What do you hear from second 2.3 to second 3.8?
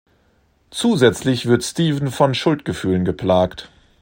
Schuldgefühlen geplagt.